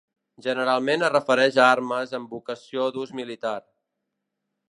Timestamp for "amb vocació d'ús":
2.21-3.13